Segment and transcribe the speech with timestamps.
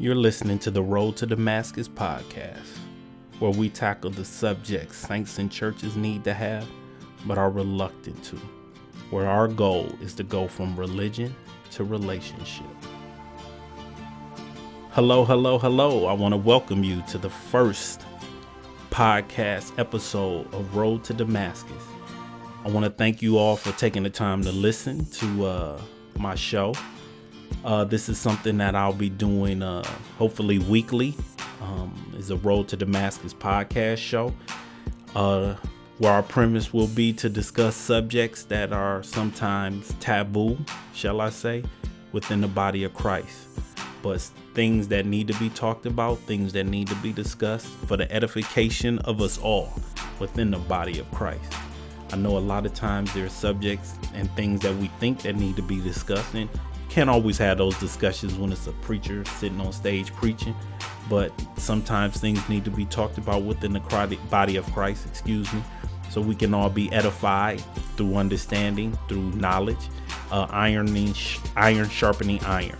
[0.00, 2.68] You're listening to the Road to Damascus podcast,
[3.40, 6.68] where we tackle the subjects saints and churches need to have,
[7.26, 8.36] but are reluctant to,
[9.10, 11.34] where our goal is to go from religion
[11.72, 12.64] to relationship.
[14.92, 16.06] Hello, hello, hello.
[16.06, 18.02] I want to welcome you to the first
[18.90, 21.82] podcast episode of Road to Damascus.
[22.64, 25.80] I want to thank you all for taking the time to listen to uh,
[26.16, 26.72] my show.
[27.64, 29.82] Uh, this is something that I'll be doing uh,
[30.16, 31.14] hopefully weekly.
[31.60, 34.32] Um, is a Road to Damascus podcast show
[35.16, 35.54] uh,
[35.98, 40.56] where our premise will be to discuss subjects that are sometimes taboo,
[40.94, 41.64] shall I say,
[42.12, 43.48] within the body of Christ.
[44.02, 44.20] But
[44.54, 48.10] things that need to be talked about, things that need to be discussed for the
[48.12, 49.72] edification of us all
[50.20, 51.52] within the body of Christ.
[52.12, 55.36] I know a lot of times there are subjects and things that we think that
[55.36, 56.48] need to be discussed, and
[56.88, 60.54] can't always have those discussions when it's a preacher sitting on stage preaching,
[61.08, 63.80] but sometimes things need to be talked about within the
[64.30, 65.62] body of Christ, excuse me,
[66.10, 67.60] so we can all be edified
[67.96, 69.88] through understanding, through knowledge,
[70.30, 71.14] uh, ironing,
[71.56, 72.76] iron sharpening iron.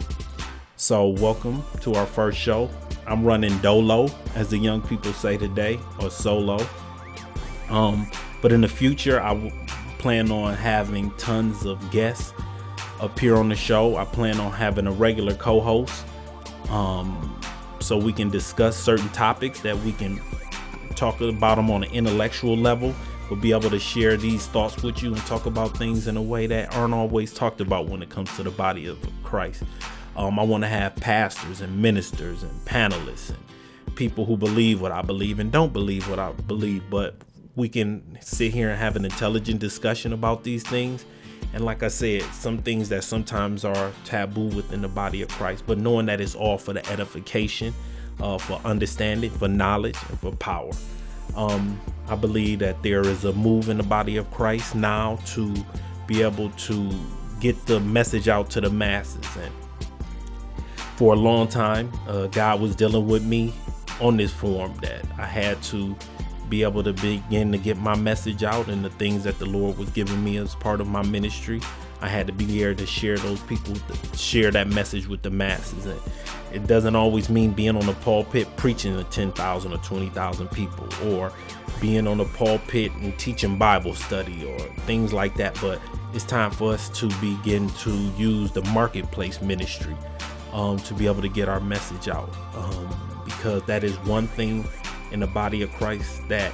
[0.77, 2.71] So, welcome to our first show.
[3.07, 6.65] I'm running dolo, as the young people say today, or solo.
[7.69, 9.35] Um, but in the future, I
[9.99, 12.33] plan on having tons of guests
[13.01, 13.97] appear on the show.
[13.97, 16.05] I plan on having a regular co-host,
[16.71, 17.41] um,
[17.81, 20.21] so we can discuss certain topics that we can
[20.97, 22.95] talk about them on an intellectual level.
[23.31, 26.23] We'll be able to share these thoughts with you and talk about things in a
[26.23, 29.63] way that aren't always talked about when it comes to the body of Christ.
[30.17, 34.93] Um, I want to have pastors and ministers and panelists and people who believe what
[34.93, 37.17] I believe and don't believe what I believe, but
[37.55, 41.05] we can sit here and have an intelligent discussion about these things
[41.55, 45.65] and like I said, some things that sometimes are taboo within the body of Christ,
[45.67, 47.73] but knowing that it's all for the edification,
[48.21, 50.71] uh, for understanding, for knowledge, and for power.
[51.37, 55.55] Um, I believe that there is a move in the body of Christ now to
[56.07, 56.91] be able to
[57.41, 59.25] get the message out to the masses.
[59.37, 59.53] And
[60.97, 63.55] for a long time, uh, God was dealing with me
[64.01, 65.97] on this form that I had to
[66.49, 69.79] be able to begin to get my message out and the things that the Lord
[69.79, 71.61] was giving me as part of my ministry.
[72.01, 73.75] I had to be there to share those people,
[74.15, 75.87] share that message with the masses.
[75.87, 76.01] And
[76.53, 81.33] it doesn't always mean being on the pulpit preaching to 10,000 or 20,000 people or
[81.81, 85.59] being on the pulpit and teaching Bible study or things like that.
[85.61, 85.81] But
[86.15, 89.97] it's time for us to begin to use the marketplace ministry
[90.53, 92.33] um, to be able to get our message out.
[92.55, 94.67] Um, because that is one thing
[95.13, 96.53] in the body of Christ that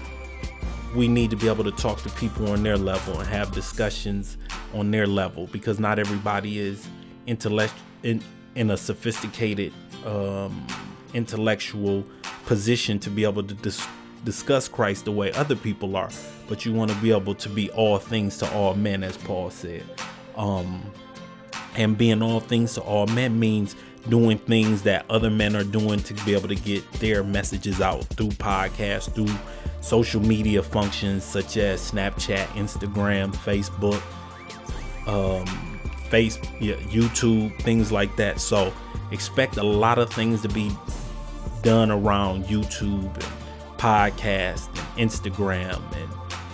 [0.94, 4.37] we need to be able to talk to people on their level and have discussions
[4.72, 6.87] on their level because not everybody is
[7.26, 8.22] intellect in,
[8.54, 9.72] in a sophisticated
[10.04, 10.66] um,
[11.12, 12.04] intellectual
[12.47, 13.87] position to be able to dis-
[14.25, 16.10] discuss Christ the way other people are.
[16.48, 19.50] But you want to be able to be all things to all men, as Paul
[19.50, 19.84] said.
[20.36, 20.82] Um,
[21.76, 23.75] and being all things to all men means
[24.09, 28.04] doing things that other men are doing to be able to get their messages out
[28.04, 29.34] through podcasts, through
[29.81, 34.00] social media functions such as Snapchat, Instagram, Facebook,
[35.06, 35.47] um,
[36.09, 38.41] face, yeah, YouTube, things like that.
[38.41, 38.72] So
[39.10, 40.71] expect a lot of things to be
[41.62, 43.44] done around YouTube and
[43.78, 46.10] podcast and Instagram and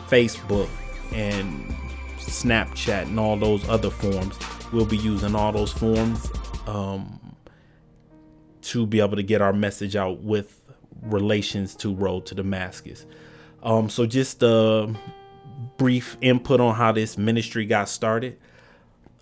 [0.08, 0.68] Facebook
[1.12, 1.74] and
[2.18, 4.36] Snapchat and all those other forms.
[4.72, 6.30] We'll be using all those forms
[6.66, 7.19] um,
[8.70, 10.60] to be able to get our message out with
[11.02, 13.04] relations to Road to Damascus.
[13.62, 14.94] Um, so just a
[15.76, 18.38] brief input on how this ministry got started.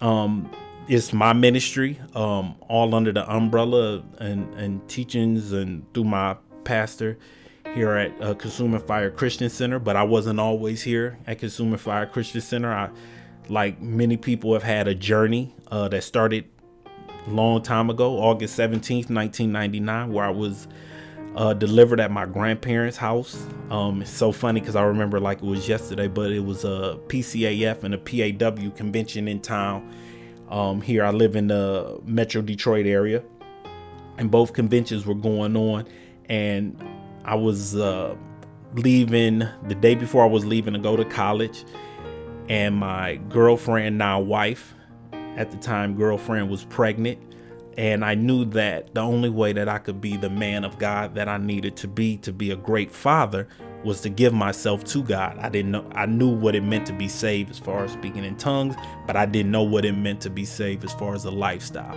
[0.01, 0.51] Um,
[0.87, 7.19] it's my ministry, um, all under the umbrella and, and teachings and through my pastor
[7.75, 9.79] here at uh, Consuming Fire Christian Center.
[9.79, 12.73] But I wasn't always here at Consuming Fire Christian Center.
[12.73, 12.91] I,
[13.49, 16.45] like many people, have had a journey uh, that started
[17.29, 20.67] long time ago, August 17th, 1999, where I was
[21.37, 23.47] uh, delivered at my grandparents' house.
[23.71, 26.99] Um, it's so funny because I remember like it was yesterday, but it was a
[27.07, 29.89] PCAF and a PAW convention in town.
[30.49, 33.23] Um, here I live in the Metro Detroit area,
[34.17, 35.87] and both conventions were going on,
[36.27, 36.83] and
[37.25, 38.17] I was uh,
[38.75, 41.65] leaving the day before I was leaving to go to college,
[42.49, 44.75] and my girlfriend, now wife,
[45.39, 47.19] at the time girlfriend was pregnant
[47.79, 51.15] and I knew that the only way that I could be the man of God
[51.15, 53.47] that I needed to be to be a great father
[53.85, 55.39] was to give myself to God.
[55.39, 58.25] I didn't know I knew what it meant to be saved as far as speaking
[58.25, 58.75] in tongues,
[59.07, 61.97] but I didn't know what it meant to be saved as far as a lifestyle.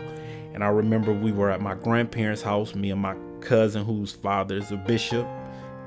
[0.54, 4.58] And I remember we were at my grandparents' house, me and my cousin, whose father
[4.58, 5.26] is a bishop,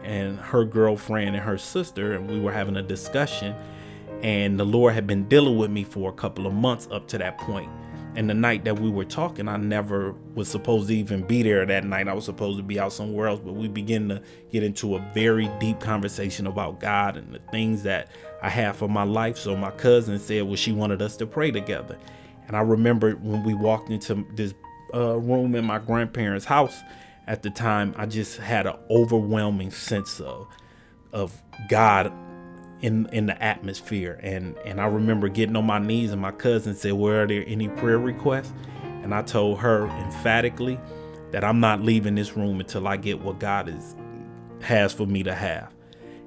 [0.02, 3.54] and her girlfriend and her sister, and we were having a discussion.
[4.22, 7.18] And the Lord had been dealing with me for a couple of months up to
[7.18, 7.70] that point.
[8.16, 11.66] And the night that we were talking, I never was supposed to even be there
[11.66, 12.06] that night.
[12.06, 14.22] I was supposed to be out somewhere else, but we began to
[14.52, 18.08] get into a very deep conversation about God and the things that
[18.40, 19.36] I have for my life.
[19.36, 21.98] So my cousin said, well, she wanted us to pray together.
[22.46, 24.54] And I remember when we walked into this
[24.94, 26.80] uh, room in my grandparents' house
[27.26, 30.46] at the time, I just had an overwhelming sense of
[31.12, 32.12] of God
[32.84, 34.20] in in the atmosphere.
[34.22, 37.44] And and I remember getting on my knees, and my cousin said, "Were are there
[37.46, 38.52] any prayer requests?"
[39.02, 40.78] And I told her emphatically
[41.32, 43.96] that I'm not leaving this room until I get what God is
[44.60, 45.72] has for me to have.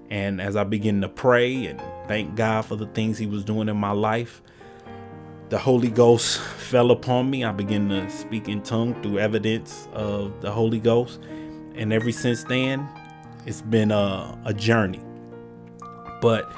[0.09, 3.69] And as I begin to pray and thank God for the things He was doing
[3.69, 4.41] in my life,
[5.49, 7.43] the Holy Ghost fell upon me.
[7.43, 11.19] I began to speak in tongue through evidence of the Holy Ghost.
[11.75, 12.87] And ever since then,
[13.45, 15.06] it's been a, a journey.
[16.21, 16.51] But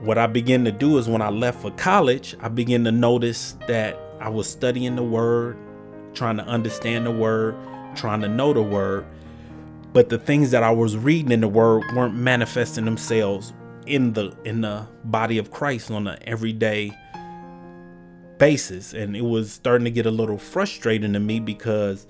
[0.00, 3.56] what I began to do is when I left for college, I began to notice
[3.68, 5.56] that I was studying the word,
[6.14, 7.54] trying to understand the word,
[7.96, 9.06] trying to know the word.
[9.92, 13.52] But the things that I was reading in the word weren't manifesting themselves
[13.86, 16.92] in the in the body of Christ on an everyday
[18.38, 18.94] basis.
[18.94, 22.06] And it was starting to get a little frustrating to me because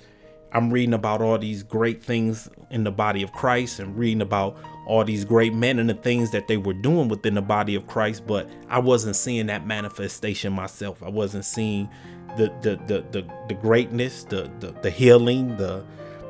[0.53, 4.57] I'm reading about all these great things in the body of Christ and reading about
[4.87, 7.87] all these great men and the things that they were doing within the body of
[7.87, 11.03] Christ, but I wasn't seeing that manifestation myself.
[11.03, 11.89] I wasn't seeing
[12.37, 15.85] the the the the, the greatness, the, the the healing, the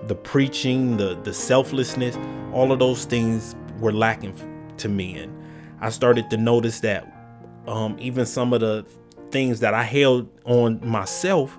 [0.06, 2.16] the preaching, the the selflessness,
[2.52, 4.34] all of those things were lacking
[4.78, 5.16] to me.
[5.18, 5.32] And
[5.80, 7.06] I started to notice that
[7.66, 8.84] um, even some of the
[9.30, 11.58] things that I held on myself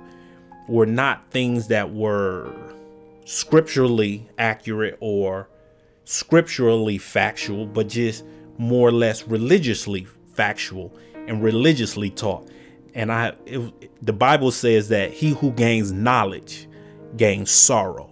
[0.71, 2.49] were not things that were
[3.25, 5.49] scripturally accurate or
[6.05, 8.23] scripturally factual, but just
[8.57, 10.93] more or less religiously factual
[11.27, 12.47] and religiously taught.
[12.95, 16.69] And I, it, the Bible says that he who gains knowledge
[17.17, 18.09] gains sorrow.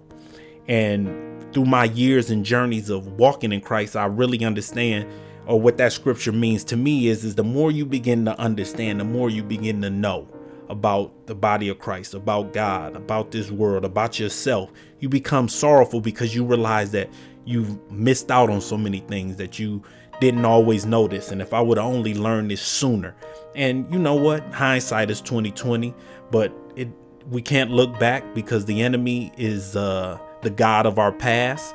[0.67, 5.07] And through my years and journeys of walking in Christ, I really understand
[5.45, 8.99] or what that scripture means to me is is the more you begin to understand,
[8.99, 10.27] the more you begin to know
[10.69, 15.99] about the body of Christ, about God, about this world, about yourself, you become sorrowful
[15.99, 17.09] because you realize that
[17.45, 19.81] you've missed out on so many things that you
[20.19, 21.31] didn't always notice.
[21.31, 23.15] And if I would only learn this sooner.
[23.55, 24.43] And you know what?
[24.53, 25.93] Hindsight is 2020,
[26.31, 26.89] but it
[27.29, 31.73] we can't look back because the enemy is uh the God of our past.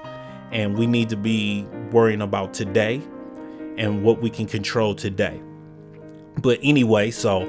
[0.53, 3.03] And we need to be worrying about today
[3.77, 5.41] and what we can control today.
[6.41, 7.43] But anyway, so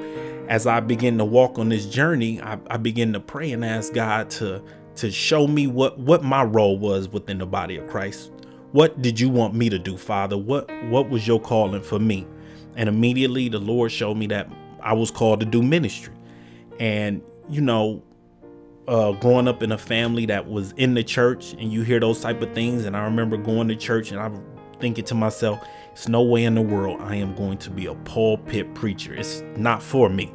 [0.48, 3.92] as I begin to walk on this journey, I, I begin to pray and ask
[3.92, 4.62] God to
[4.96, 8.32] to show me what what my role was within the body of Christ.
[8.72, 10.36] What did you want me to do, Father?
[10.36, 12.26] What what was your calling for me?
[12.76, 14.48] And immediately the Lord showed me that
[14.80, 16.14] I was called to do ministry.
[16.78, 18.02] And you know,
[18.88, 22.20] uh, growing up in a family that was in the church and you hear those
[22.20, 24.42] type of things and I remember going to church and I'm
[24.80, 25.60] thinking to myself,
[25.96, 29.14] it's no way in the world I am going to be a pulpit preacher.
[29.14, 30.30] It's not for me.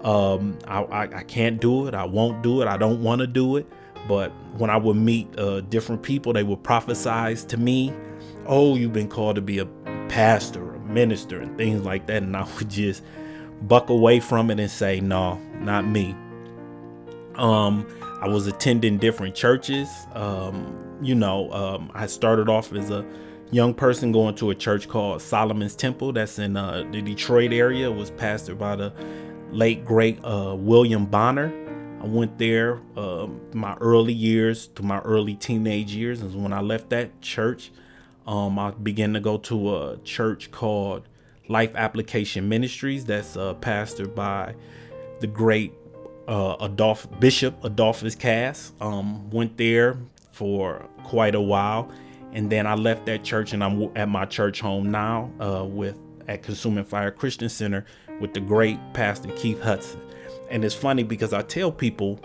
[0.00, 1.92] Um, I, I, I can't do it.
[1.92, 2.66] I won't do it.
[2.66, 3.70] I don't want to do it.
[4.08, 7.92] But when I would meet uh, different people, they would prophesize to me,
[8.46, 9.66] "Oh, you've been called to be a
[10.08, 13.02] pastor, a minister, and things like that." And I would just
[13.60, 16.16] buck away from it and say, "No, not me."
[17.34, 17.86] Um,
[18.22, 19.90] I was attending different churches.
[20.14, 23.04] Um, you know, um, I started off as a
[23.50, 27.90] young person going to a church called Solomon's Temple that's in uh, the Detroit area.
[27.90, 28.92] It was pastored by the
[29.50, 31.52] late great uh, William Bonner.
[32.02, 36.60] I went there uh, my early years to my early teenage years, and when I
[36.60, 37.72] left that church,
[38.26, 41.08] um, I began to go to a church called
[41.48, 44.54] Life Application Ministries that's uh, pastored by
[45.20, 45.72] the great
[46.28, 48.72] uh, Adolph Bishop Adolphus Cass.
[48.80, 49.96] Um, went there
[50.32, 51.90] for quite a while
[52.36, 55.98] and then I left that church and I'm at my church home now uh, with
[56.28, 57.86] at Consuming Fire Christian Center
[58.20, 60.02] with the great Pastor Keith Hudson.
[60.50, 62.20] And it's funny because I tell people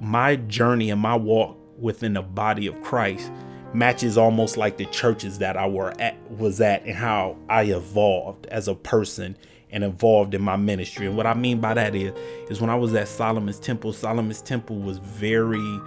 [0.00, 3.30] my journey and my walk within the body of Christ
[3.72, 8.46] matches almost like the churches that I were at was at and how I evolved
[8.46, 9.36] as a person
[9.70, 11.06] and involved in my ministry.
[11.06, 12.12] And what I mean by that is
[12.50, 15.80] is when I was at Solomon's Temple, Solomon's Temple was very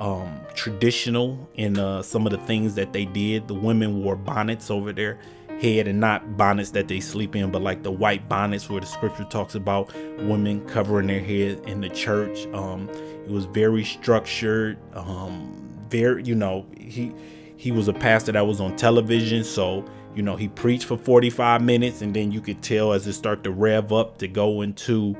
[0.00, 3.46] um, traditional in uh, some of the things that they did.
[3.46, 5.18] The women wore bonnets over their
[5.60, 8.86] head and not bonnets that they sleep in, but like the white bonnets where the
[8.86, 12.46] scripture talks about women covering their head in the church.
[12.54, 14.78] Um, it was very structured.
[14.94, 15.56] Um,
[15.90, 17.12] very, you know, he
[17.56, 21.62] he was a pastor that was on television, so you know he preached for 45
[21.62, 25.14] minutes, and then you could tell as it started to rev up to go into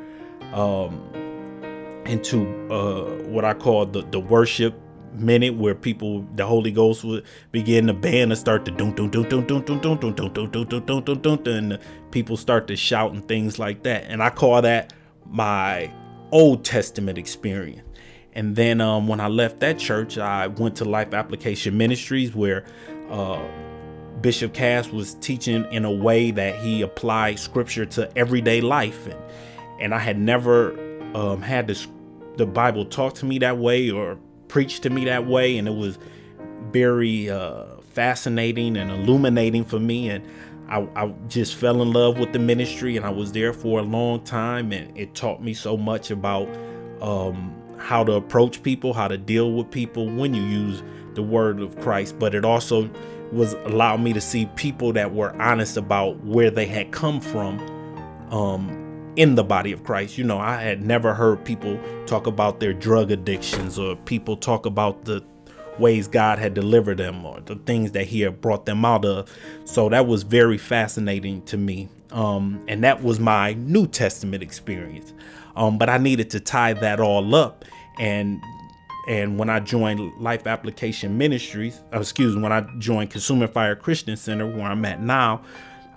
[0.55, 0.99] um,
[2.07, 4.75] into uh, what I call the the worship
[5.13, 9.11] minute where people the Holy Ghost would begin to band and start to dun dun
[9.11, 11.79] dun dun dun dun dun dun dun dun dun dun dun dun dun and
[12.11, 14.05] people start to shout and things like that.
[14.05, 14.93] And I call that
[15.27, 15.93] my
[16.33, 17.83] Old Testament experience.
[18.33, 22.65] And then um, when I left that church, I went to Life Application Ministries where
[23.11, 23.43] uh,
[24.21, 29.07] Bishop Cass was teaching in a way that he applied scripture to everyday life.
[29.07, 29.17] And,
[29.81, 31.75] and I had never um, had
[32.37, 35.75] the Bible talk to me that way or preach to me that way, and it
[35.75, 35.99] was
[36.73, 40.11] very uh, fascinating and illuminating for me.
[40.11, 40.27] And
[40.69, 43.83] I, I, just fell in love with the ministry, and I was there for a
[43.83, 46.49] long time, and it taught me so much about
[47.01, 50.83] um, how to approach people, how to deal with people when you use
[51.15, 52.19] the word of Christ.
[52.19, 52.91] But it also
[53.33, 57.59] was allowed me to see people that were honest about where they had come from
[58.31, 58.80] um,
[59.21, 60.17] in the body of Christ.
[60.17, 64.65] You know, I had never heard people talk about their drug addictions or people talk
[64.65, 65.23] about the
[65.79, 69.31] ways God had delivered them or the things that He had brought them out of.
[69.67, 71.91] So that was very fascinating to me.
[72.13, 75.13] Um, and that was my New Testament experience.
[75.55, 77.67] Um, but I needed to tie that all up.
[77.99, 78.41] And
[79.07, 83.77] and when I joined Life Application Ministries, uh, excuse me, when I joined Consuming Fire
[83.77, 85.43] Christian Center, where I'm at now,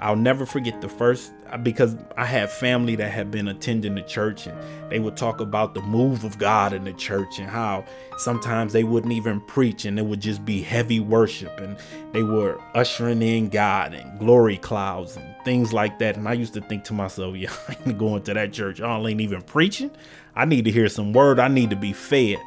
[0.04, 1.32] I'll never forget the first
[1.64, 5.76] because I had family that had been attending the church and they would talk about
[5.76, 7.86] the move of God in the church and how
[8.18, 11.78] sometimes they wouldn't even preach and it would just be heavy worship and
[12.12, 16.18] they were ushering in God and glory clouds and things like that.
[16.18, 18.82] And I used to think to myself, yeah, I ain't going to that church.
[18.82, 19.90] I ain't even preaching.
[20.36, 21.40] I need to hear some word.
[21.40, 22.40] I need to be fed.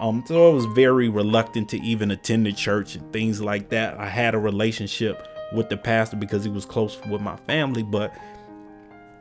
[0.00, 3.96] Um, so I was very reluctant to even attend the church and things like that.
[3.96, 8.12] I had a relationship with the pastor because he was close with my family, but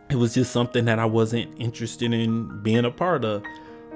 [0.10, 3.44] it was just something that I wasn't interested in being a part of.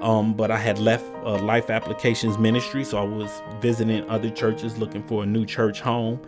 [0.00, 4.78] Um, but I had left uh, Life Applications Ministry, so I was visiting other churches
[4.78, 6.20] looking for a new church home.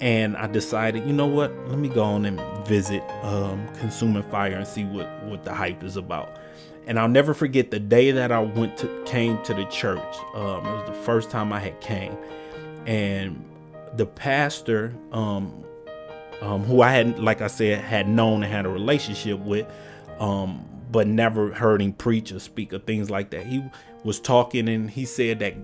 [0.00, 1.56] And I decided, you know what?
[1.68, 5.82] Let me go on and visit um, Consuming Fire and see what what the hype
[5.84, 6.36] is about.
[6.86, 10.16] And I'll never forget the day that I went to came to the church.
[10.34, 12.16] Um, it was the first time I had came,
[12.86, 13.42] and
[13.96, 15.64] the pastor, um,
[16.40, 19.66] um, who I had, like I said, had known and had a relationship with,
[20.18, 23.46] um, but never heard him preach or speak or things like that.
[23.46, 23.64] He
[24.04, 25.54] was talking and he said that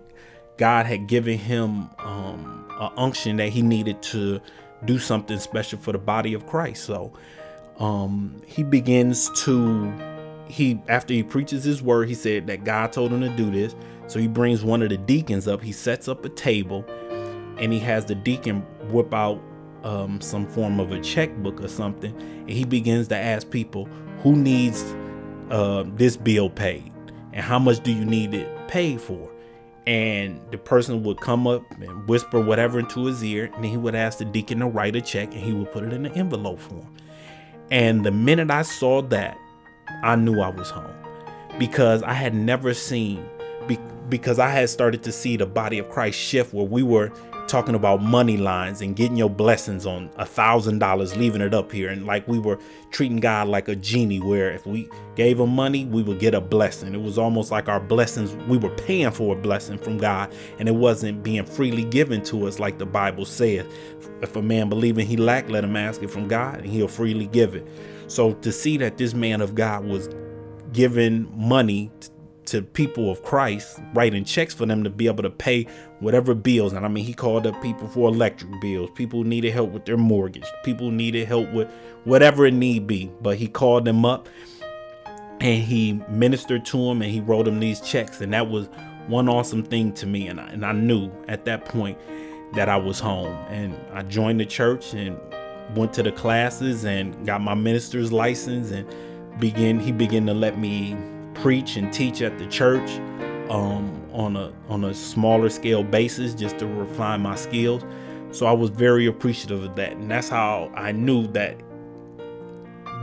[0.56, 4.40] God had given him um, an unction that he needed to
[4.84, 6.84] do something special for the body of Christ.
[6.84, 7.12] So
[7.78, 9.92] um, he begins to
[10.48, 13.74] he after he preaches his word, he said that God told him to do this.
[14.06, 15.62] So he brings one of the deacons up.
[15.62, 16.84] He sets up a table
[17.58, 19.40] and he has the deacon whip out
[19.84, 23.88] um, some form of a checkbook or something, and he begins to ask people
[24.22, 24.82] who needs
[25.50, 26.92] uh, this bill paid
[27.32, 29.30] and how much do you need it paid for.
[29.84, 33.96] And the person would come up and whisper whatever into his ear, and he would
[33.96, 36.60] ask the deacon to write a check, and he would put it in an envelope
[36.60, 36.94] for him.
[37.72, 39.36] And the minute I saw that,
[40.04, 40.94] I knew I was home
[41.58, 43.28] because I had never seen
[44.08, 47.10] because I had started to see the body of Christ shift where we were
[47.46, 51.70] talking about money lines and getting your blessings on a thousand dollars, leaving it up
[51.70, 51.90] here.
[51.90, 52.58] And like we were
[52.90, 56.40] treating God like a genie, where if we gave him money, we would get a
[56.40, 56.94] blessing.
[56.94, 60.68] It was almost like our blessings, we were paying for a blessing from God, and
[60.68, 63.66] it wasn't being freely given to us like the Bible says.
[64.22, 67.26] If a man believing he lack, let him ask it from God, and he'll freely
[67.26, 67.66] give it.
[68.06, 70.08] So to see that this man of God was
[70.72, 71.90] giving money
[72.46, 75.66] to people of Christ, writing checks for them to be able to pay
[76.00, 76.72] whatever bills.
[76.72, 79.96] And I mean, he called up people for electric bills, people needed help with their
[79.96, 81.70] mortgage, people needed help with
[82.04, 83.10] whatever it need be.
[83.20, 84.28] But he called them up
[85.40, 88.20] and he ministered to them and he wrote them these checks.
[88.20, 88.68] And that was
[89.06, 90.28] one awesome thing to me.
[90.28, 91.98] And I, and I knew at that point
[92.54, 93.34] that I was home.
[93.48, 95.18] And I joined the church and
[95.76, 98.86] went to the classes and got my minister's license and
[99.38, 100.96] begin he began to let me
[101.42, 102.88] preach and teach at the church
[103.50, 107.82] um, on a on a smaller scale basis just to refine my skills.
[108.30, 111.60] So I was very appreciative of that, and that's how I knew that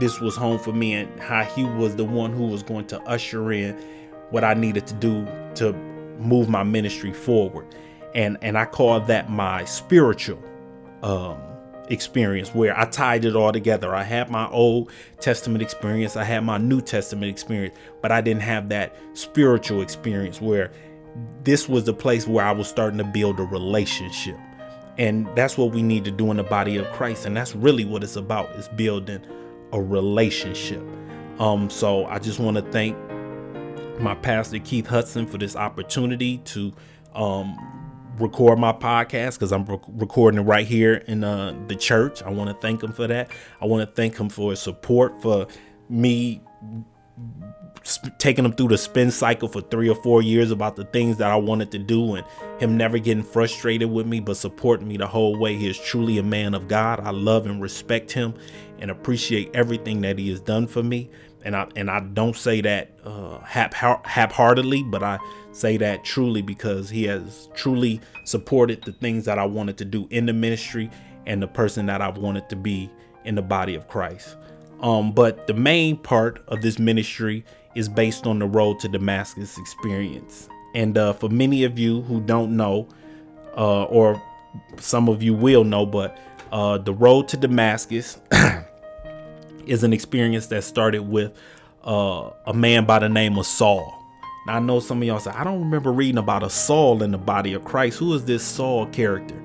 [0.00, 3.00] this was home for me, and how he was the one who was going to
[3.02, 3.76] usher in
[4.30, 5.74] what I needed to do to
[6.18, 7.66] move my ministry forward.
[8.14, 10.42] And and I call that my spiritual
[11.02, 11.38] um,
[11.90, 13.94] experience where I tied it all together.
[13.94, 18.42] I had my Old Testament experience, I had my New Testament experience, but I didn't
[18.42, 20.72] have that spiritual experience where
[21.42, 24.38] this was the place where I was starting to build a relationship.
[24.98, 27.26] And that's what we need to do in the body of Christ.
[27.26, 29.20] And that's really what it's about is building
[29.72, 30.82] a relationship.
[31.38, 32.96] Um, so I just want to thank
[33.98, 36.72] my pastor Keith Hudson for this opportunity to
[37.14, 37.56] um,
[38.20, 42.22] record my podcast because I'm recording it right here in uh, the church.
[42.22, 43.30] I want to thank him for that.
[43.60, 45.46] I want to thank him for his support for
[45.88, 46.40] me
[48.18, 51.30] taking him through the spin cycle for three or four years about the things that
[51.30, 52.26] I wanted to do and
[52.58, 55.56] him never getting frustrated with me but supporting me the whole way.
[55.56, 57.00] He is truly a man of God.
[57.00, 58.34] I love and respect him
[58.78, 61.10] and appreciate everything that he has done for me.
[61.44, 65.18] And I and I don't say that uh, haphazardly, but I
[65.52, 70.06] say that truly because he has truly supported the things that I wanted to do
[70.10, 70.90] in the ministry
[71.26, 72.90] and the person that I wanted to be
[73.24, 74.36] in the body of Christ.
[74.80, 77.44] Um, but the main part of this ministry
[77.74, 80.48] is based on the road to Damascus experience.
[80.74, 82.88] And uh, for many of you who don't know,
[83.56, 84.20] uh, or
[84.78, 86.18] some of you will know, but
[86.52, 88.18] uh, the road to Damascus
[89.70, 91.32] is an experience that started with
[91.84, 93.96] uh, a man by the name of Saul.
[94.46, 97.12] Now, I know some of y'all say, I don't remember reading about a Saul in
[97.12, 97.98] the body of Christ.
[97.98, 99.40] Who is this Saul character?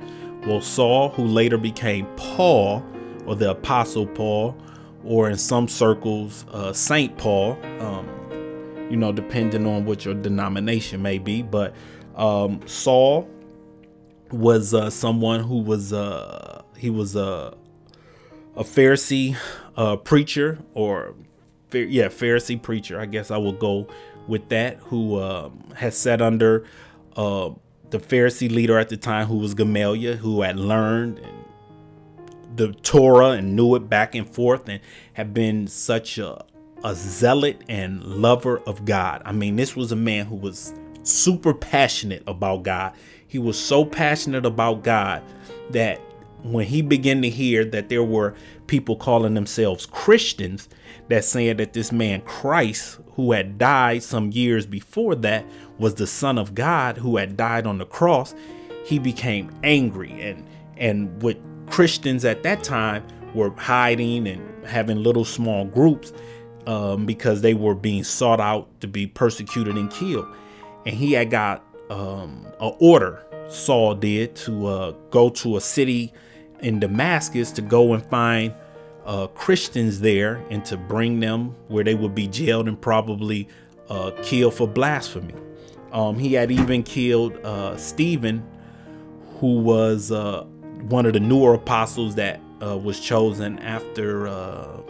[0.47, 2.83] Well, Saul, who later became Paul,
[3.27, 4.57] or the Apostle Paul,
[5.03, 8.09] or in some circles, uh, Saint Paul, um,
[8.89, 11.43] you know, depending on what your denomination may be.
[11.43, 11.75] But
[12.15, 13.29] um, Saul
[14.31, 17.55] was uh, someone who was uh, he was a
[18.55, 19.35] a Pharisee
[19.75, 21.15] uh, preacher, or
[21.73, 22.99] yeah, Pharisee preacher.
[22.99, 23.87] I guess I will go
[24.27, 24.77] with that.
[24.77, 26.65] Who um, has sat under
[27.15, 27.51] uh,
[27.89, 31.21] the Pharisee leader at the time, who was Gamaliel, who had learned
[32.55, 34.79] the Torah and knew it back and forth, and
[35.13, 36.43] had been such a
[36.83, 39.21] a zealot and lover of God.
[39.25, 40.71] I mean, this was a man who was
[41.01, 42.93] super passionate about God.
[43.27, 45.23] He was so passionate about God
[45.71, 45.99] that
[46.51, 48.35] when he began to hear that there were
[48.67, 50.69] people calling themselves Christians
[51.07, 55.45] that saying that this man Christ, who had died some years before that,
[55.77, 58.35] was the Son of God who had died on the cross,
[58.85, 60.45] he became angry and
[60.77, 63.03] and what Christians at that time
[63.33, 66.13] were hiding and having little small groups
[66.67, 70.27] um, because they were being sought out to be persecuted and killed.
[70.85, 76.13] And he had got um, an order, Saul did, to uh, go to a city
[76.65, 78.51] in Damascus to go and find
[79.05, 83.47] uh, Christians there and to bring them where they would be jailed and probably
[83.87, 85.35] uh, killed for blasphemy.
[85.91, 88.43] Um, he had even killed uh, Stephen,
[89.39, 90.43] who was uh,
[90.89, 94.81] one of the newer apostles that uh, was chosen after uh,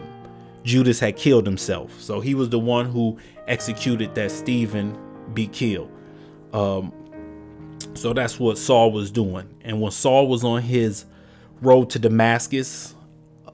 [0.64, 2.00] Judas had killed himself.
[2.00, 4.98] So he was the one who executed that Stephen
[5.34, 5.90] be killed.
[6.54, 6.90] Um,
[7.92, 9.46] so that's what Saul was doing.
[9.60, 11.04] And when Saul was on his
[11.60, 12.94] road to Damascus,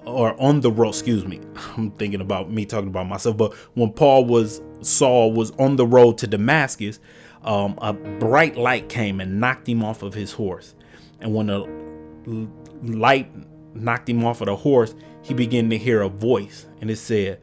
[0.05, 1.41] or on the road, excuse me,
[1.77, 5.87] I'm thinking about me talking about myself, but when Paul was, Saul was on the
[5.87, 6.99] road to Damascus,
[7.45, 10.75] um, a bright light came and knocked him off of his horse.
[11.21, 12.49] And when the
[12.83, 13.31] light
[13.75, 17.41] knocked him off of the horse, he began to hear a voice, and it said,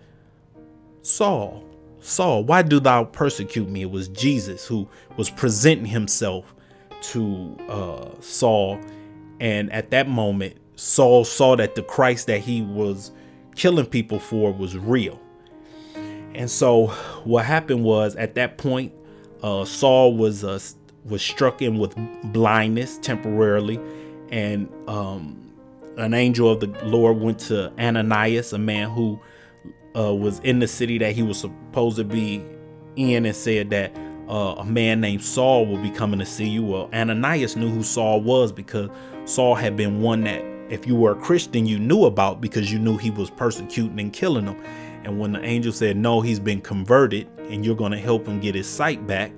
[1.02, 1.63] Saul,
[2.02, 3.84] Saul, why do thou persecute me?
[3.84, 6.54] It was Jesus who was presenting himself
[7.02, 8.80] to uh, Saul.
[9.39, 13.12] And at that moment, Saul saw that the Christ that he was
[13.56, 15.19] killing people for was real.
[16.34, 16.88] And so
[17.25, 18.93] what happened was at that point,
[19.43, 20.60] uh, Saul was uh,
[21.06, 21.95] was struck in with
[22.32, 23.80] blindness temporarily,
[24.30, 25.54] and um,
[25.97, 29.19] an angel of the Lord went to Ananias, a man who
[29.97, 32.43] uh, was in the city that he was supposed to be
[32.95, 33.95] in, and said that
[34.30, 36.63] uh, a man named Saul will be coming to see you.
[36.63, 38.89] Well, Ananias knew who Saul was because
[39.29, 42.79] Saul had been one that, if you were a Christian, you knew about because you
[42.79, 44.59] knew he was persecuting and killing them.
[45.03, 48.39] And when the angel said, No, he's been converted and you're going to help him
[48.39, 49.31] get his sight back,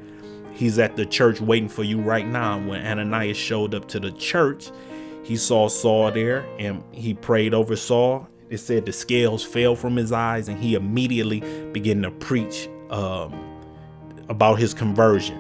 [0.53, 2.57] he's at the church waiting for you right now.
[2.57, 4.71] When Ananias showed up to the church,
[5.23, 8.29] he saw Saul there and he prayed over Saul.
[8.49, 11.41] It said the scales fell from his eyes and he immediately
[11.73, 13.33] began to preach um,
[14.29, 15.37] about his conversion.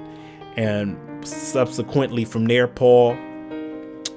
[0.57, 3.17] And subsequently, from there, Paul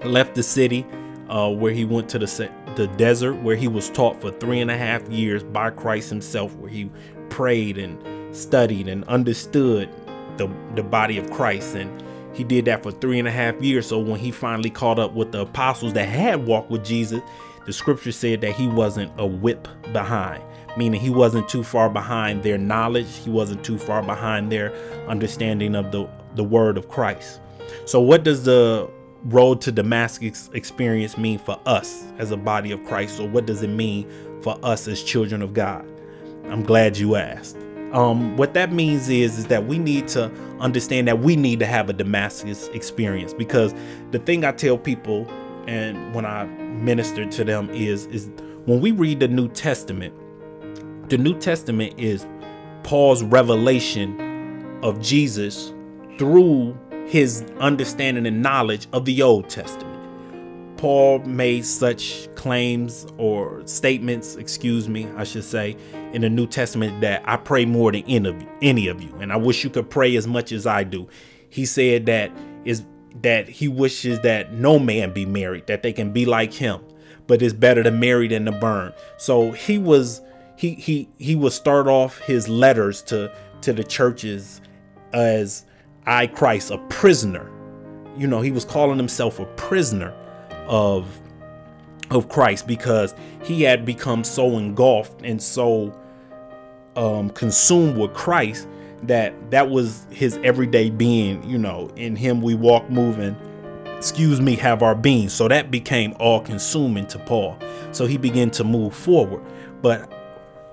[0.06, 0.86] left the city
[1.28, 4.70] uh, where he went to the, the desert where he was taught for three and
[4.70, 6.90] a half years by Christ himself, where he
[7.30, 9.88] prayed and studied and understood
[10.36, 11.76] the, the body of Christ.
[11.76, 12.02] And
[12.34, 13.86] he did that for three and a half years.
[13.86, 17.20] So when he finally caught up with the apostles that had walked with Jesus,
[17.66, 20.42] the scripture said that he wasn't a whip behind,
[20.76, 24.74] meaning he wasn't too far behind their knowledge, he wasn't too far behind their
[25.08, 27.40] understanding of the, the word of Christ.
[27.86, 28.90] So, what does the
[29.24, 33.20] road to Damascus experience mean for us as a body of Christ?
[33.20, 34.08] Or what does it mean
[34.42, 35.86] for us as children of God?
[36.46, 37.56] I'm glad you asked.
[37.92, 40.24] Um, what that means is is that we need to
[40.58, 43.72] understand that we need to have a Damascus experience because
[44.10, 45.30] the thing I tell people
[45.68, 48.30] and when I minister to them is is
[48.66, 50.12] when we read the New Testament,
[51.08, 52.26] the New Testament is
[52.82, 54.20] Paul's revelation
[54.82, 55.72] of Jesus
[56.18, 59.94] through his understanding and knowledge of the Old Testament.
[60.76, 65.76] Paul made such claims or statements, excuse me, I should say,
[66.12, 69.14] in the New Testament that I pray more than any of you, any of you,
[69.20, 71.08] and I wish you could pray as much as I do.
[71.48, 72.30] He said that
[72.64, 72.84] is
[73.22, 76.80] that he wishes that no man be married, that they can be like him,
[77.26, 78.92] but it's better to marry than to burn.
[79.16, 80.20] So he was
[80.56, 84.60] he he he would start off his letters to to the churches
[85.12, 85.64] as
[86.06, 87.50] I Christ a prisoner.
[88.16, 90.14] You know, he was calling himself a prisoner
[90.66, 91.20] of
[92.10, 95.98] of Christ because he had become so engulfed and so
[96.96, 98.68] um, consumed with Christ
[99.04, 101.42] that that was his everyday being.
[101.48, 103.36] You know, in him we walk, moving,
[103.96, 105.28] excuse me, have our being.
[105.28, 107.58] So that became all consuming to Paul.
[107.92, 109.42] So he began to move forward.
[109.82, 110.10] But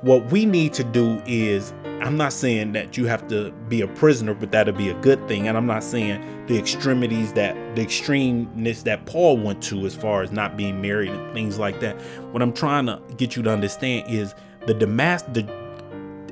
[0.01, 3.87] what we need to do is I'm not saying that you have to be a
[3.87, 5.47] prisoner, but that'll be a good thing.
[5.47, 10.23] And I'm not saying the extremities that the extremeness that Paul went to as far
[10.23, 12.01] as not being married and things like that.
[12.31, 14.33] What I'm trying to get you to understand is
[14.65, 15.43] the Damas the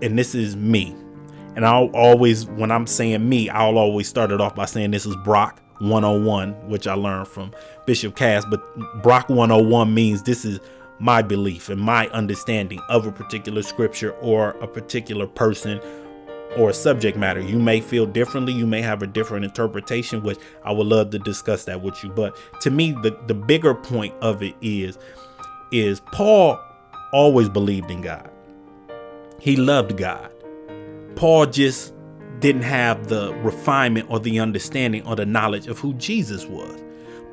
[0.01, 0.95] and this is me.
[1.55, 5.05] And I'll always when I'm saying me, I'll always start it off by saying this
[5.05, 7.51] is Brock 101, which I learned from
[7.85, 8.43] Bishop Cass.
[8.45, 10.59] But Brock 101 means this is
[10.99, 15.81] my belief and my understanding of a particular scripture or a particular person
[16.57, 17.39] or subject matter.
[17.39, 21.19] You may feel differently, you may have a different interpretation, which I would love to
[21.19, 22.09] discuss that with you.
[22.09, 24.97] But to me, the, the bigger point of it is
[25.71, 26.59] is Paul
[27.13, 28.29] always believed in God.
[29.39, 30.31] He loved God.
[31.15, 31.93] Paul just
[32.39, 36.81] didn't have the refinement or the understanding or the knowledge of who Jesus was.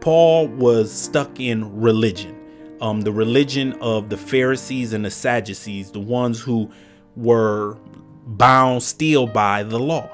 [0.00, 2.35] Paul was stuck in religion
[2.80, 6.70] um, the religion of the Pharisees and the Sadducees, the ones who
[7.16, 7.78] were
[8.26, 10.10] bound still by the law.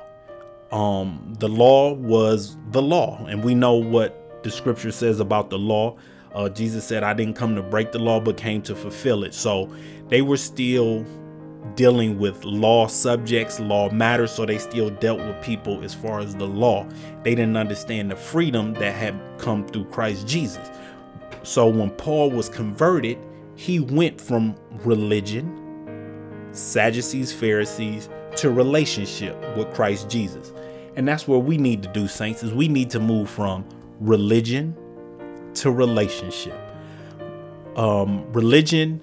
[0.70, 5.58] Um, the law was the law, and we know what the scripture says about the
[5.58, 5.96] law.
[6.34, 9.34] Uh, Jesus said, I didn't come to break the law, but came to fulfill it.
[9.34, 9.70] So
[10.08, 11.04] they were still
[11.74, 16.34] dealing with law subjects, law matters, so they still dealt with people as far as
[16.34, 16.86] the law.
[17.22, 20.68] They didn't understand the freedom that had come through Christ Jesus.
[21.42, 23.18] So when Paul was converted,
[23.54, 25.58] he went from religion,
[26.52, 30.52] Sadducees, Pharisees, to relationship with Christ Jesus.
[30.96, 33.64] And that's where we need to do, saints, is we need to move from
[34.00, 34.76] religion
[35.54, 36.58] to relationship.
[37.76, 39.00] Um, religion,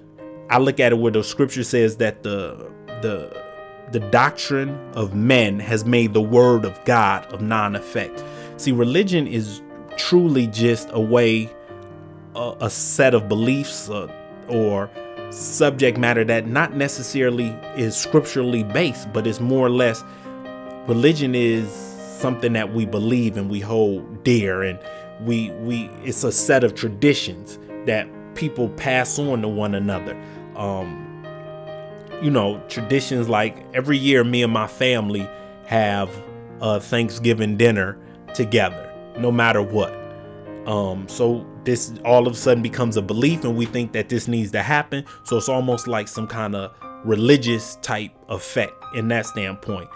[0.48, 2.70] I look at it where the scripture says that the
[3.02, 3.50] the
[3.92, 8.22] the doctrine of men has made the word of God of non-effect.
[8.56, 9.62] See, religion is
[9.96, 11.50] truly just a way
[12.34, 14.08] a, a set of beliefs uh,
[14.48, 14.90] or
[15.30, 20.02] subject matter that not necessarily is scripturally based, but it's more or less
[20.86, 21.70] religion is
[22.20, 24.78] something that we believe and we hold dear and
[25.24, 30.14] we we it's a set of traditions that people pass on to one another.
[30.56, 31.06] Um
[32.22, 35.26] you know traditions like every year me and my family
[35.66, 36.10] have
[36.60, 37.96] a thanksgiving dinner
[38.34, 39.92] together no matter what.
[40.66, 44.28] Um so this all of a sudden becomes a belief and we think that this
[44.28, 45.04] needs to happen.
[45.24, 46.72] So it's almost like some kind of
[47.04, 49.88] religious type effect in that standpoint.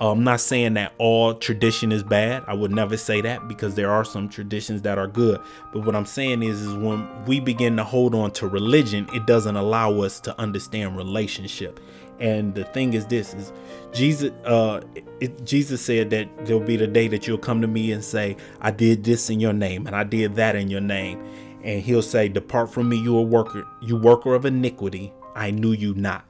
[0.00, 2.42] Uh, I'm not saying that all tradition is bad.
[2.46, 5.42] I would never say that because there are some traditions that are good.
[5.72, 9.26] But what I'm saying is, is when we begin to hold on to religion, it
[9.26, 11.80] doesn't allow us to understand relationship.
[12.20, 13.52] And the thing is, this is
[13.92, 14.30] Jesus.
[14.44, 14.82] Uh,
[15.20, 18.36] it, Jesus said that there'll be the day that you'll come to me and say,
[18.60, 21.24] "I did this in your name, and I did that in your name,"
[21.64, 25.12] and He'll say, "Depart from me, you a worker, you worker of iniquity.
[25.34, 26.24] I knew you not."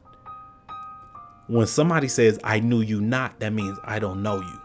[1.49, 4.61] When somebody says, "I knew you not," that means I don't know you.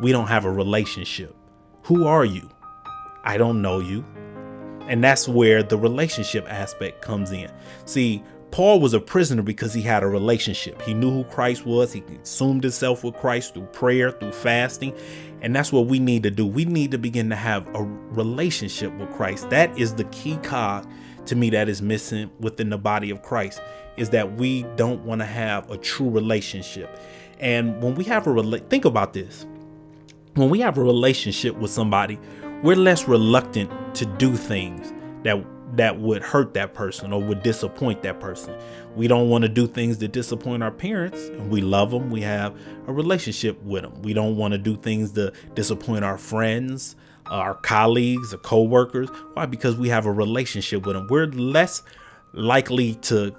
[0.00, 1.34] We don't have a relationship.
[1.82, 2.48] Who are you?
[3.24, 4.04] I don't know you.
[4.86, 7.50] And that's where the relationship aspect comes in.
[7.84, 10.82] See, Paul was a prisoner because he had a relationship.
[10.82, 11.92] He knew who Christ was.
[11.92, 14.92] He consumed himself with Christ through prayer, through fasting.
[15.40, 16.46] And that's what we need to do.
[16.46, 19.50] We need to begin to have a relationship with Christ.
[19.50, 20.90] That is the key cog
[21.26, 23.60] to me that is missing within the body of Christ
[23.96, 26.98] is that we don't want to have a true relationship.
[27.38, 29.46] And when we have a think about this.
[30.34, 32.18] When we have a relationship with somebody,
[32.62, 34.92] we're less reluctant to do things
[35.24, 35.44] that
[35.76, 38.56] that would hurt that person or would disappoint that person.
[38.96, 42.10] We don't want to do things that disappoint our parents, and we love them.
[42.10, 42.54] We have
[42.86, 44.02] a relationship with them.
[44.02, 49.08] We don't want to do things that disappoint our friends, uh, our colleagues, or coworkers.
[49.34, 49.46] Why?
[49.46, 51.06] Because we have a relationship with them.
[51.08, 51.82] We're less
[52.32, 53.34] likely to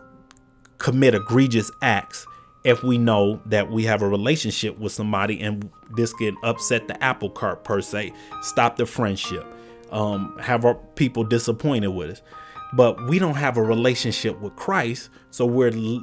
[0.78, 2.26] commit egregious acts
[2.64, 7.04] if we know that we have a relationship with somebody and this can upset the
[7.04, 9.46] apple cart per se, stop the friendship
[9.92, 12.22] um, have our people disappointed with us.
[12.74, 16.02] But we don't have a relationship with Christ, so we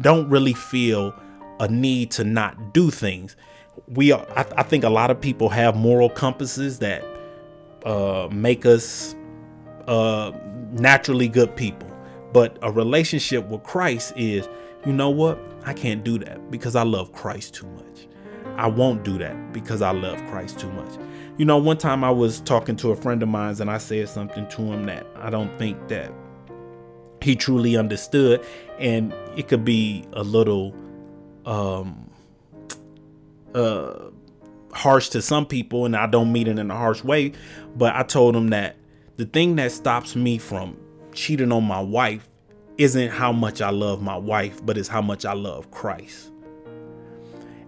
[0.00, 1.14] don't really feel
[1.60, 3.36] a need to not do things.
[3.86, 7.04] We, are, I, I think, a lot of people have moral compasses that
[7.84, 9.14] uh, make us
[9.86, 10.32] uh,
[10.72, 11.88] naturally good people.
[12.32, 14.48] But a relationship with Christ is,
[14.84, 15.38] you know what?
[15.64, 18.08] I can't do that because I love Christ too much.
[18.56, 20.92] I won't do that because I love Christ too much.
[21.38, 24.08] You know, one time I was talking to a friend of mine and I said
[24.08, 26.12] something to him that I don't think that
[27.22, 28.44] he truly understood
[28.80, 30.74] and it could be a little
[31.46, 32.10] um
[33.54, 34.10] uh
[34.72, 37.32] harsh to some people and I don't mean it in a harsh way,
[37.76, 38.74] but I told him that
[39.16, 40.76] the thing that stops me from
[41.12, 42.28] cheating on my wife
[42.78, 46.32] isn't how much I love my wife, but it's how much I love Christ.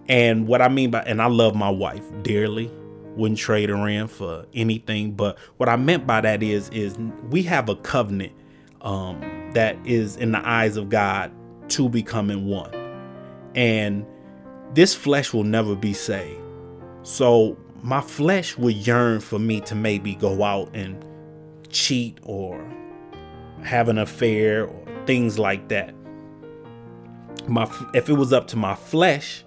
[0.09, 2.69] And what I mean by and I love my wife dearly
[3.15, 5.11] wouldn't trade her in for anything.
[5.13, 6.97] But what I meant by that is is
[7.29, 8.33] we have a covenant
[8.81, 9.19] um,
[9.53, 11.31] that is in the eyes of God
[11.69, 12.73] to becoming one,
[13.55, 14.05] and
[14.73, 16.41] this flesh will never be saved.
[17.03, 21.03] So my flesh would yearn for me to maybe go out and
[21.69, 22.63] cheat or
[23.63, 25.95] have an affair or things like that.
[27.47, 29.43] My if it was up to my flesh,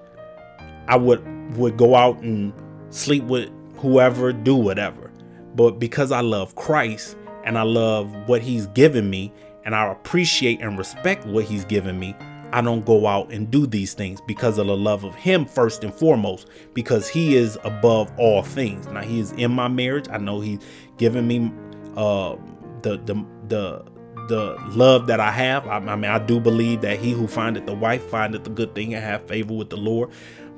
[0.88, 2.53] I would would go out and
[2.90, 3.50] sleep with
[3.85, 5.11] whoever, do whatever.
[5.55, 9.31] But because I love Christ and I love what he's given me
[9.64, 12.16] and I appreciate and respect what he's given me,
[12.53, 15.85] I don't go out and do these things because of the love of him first
[15.85, 18.87] and foremost, because he is above all things.
[18.87, 20.07] Now he is in my marriage.
[20.11, 20.61] I know he's
[20.97, 21.53] given me
[21.97, 22.37] uh
[22.83, 23.85] the the the
[24.29, 25.66] the love that I have.
[25.66, 28.75] I, I mean, I do believe that he who findeth the wife findeth the good
[28.75, 30.11] thing and have favor with the Lord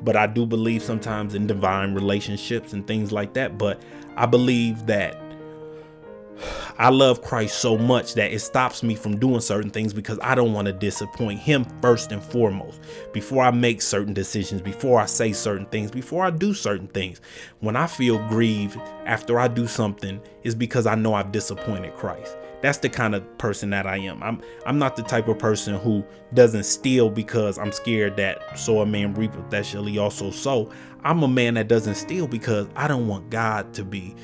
[0.06, 3.58] but I do believe sometimes in divine relationships and things like that.
[3.58, 3.82] But
[4.16, 5.20] I believe that
[6.78, 10.36] I love Christ so much that it stops me from doing certain things because I
[10.36, 12.80] don't want to disappoint Him first and foremost.
[13.12, 17.20] Before I make certain decisions, before I say certain things, before I do certain things,
[17.58, 22.36] when I feel grieved after I do something, it's because I know I've disappointed Christ
[22.62, 24.22] that's the kind of person that I am.
[24.22, 28.80] I'm I'm not the type of person who doesn't steal because I'm scared that so
[28.80, 30.70] a man reap that shall he also sow.
[31.04, 34.14] I'm a man that doesn't steal because I don't want God to be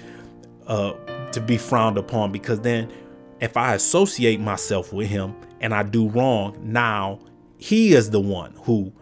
[0.66, 0.92] uh
[1.32, 2.92] to be frowned upon because then
[3.40, 7.18] if I associate myself with him and I do wrong, now
[7.58, 8.92] he is the one who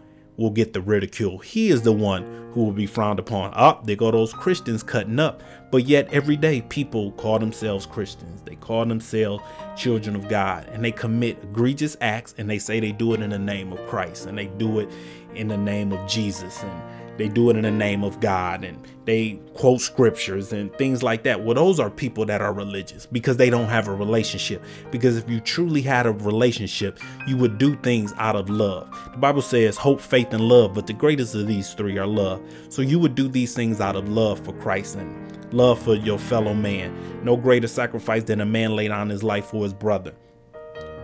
[0.41, 1.37] will get the ridicule.
[1.37, 3.53] He is the one who will be frowned upon.
[3.53, 5.41] Up, oh, there go those Christians cutting up.
[5.71, 8.41] But yet every day people call themselves Christians.
[8.41, 9.43] They call themselves
[9.77, 13.29] children of God and they commit egregious acts and they say they do it in
[13.29, 14.89] the name of Christ and they do it
[15.33, 18.87] in the name of Jesus and they do it in the name of God and
[19.05, 21.43] they quote scriptures and things like that.
[21.43, 24.63] Well, those are people that are religious because they don't have a relationship.
[24.91, 28.89] Because if you truly had a relationship, you would do things out of love.
[29.11, 32.41] The Bible says hope, faith, and love, but the greatest of these three are love.
[32.69, 36.19] So you would do these things out of love for Christ and love for your
[36.19, 37.23] fellow man.
[37.23, 40.13] No greater sacrifice than a man laid on his life for his brother.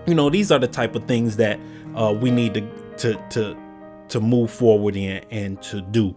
[0.05, 1.59] You know, these are the type of things that
[1.95, 2.61] uh, we need to
[2.97, 3.66] to to
[4.09, 6.15] to move forward in and to do.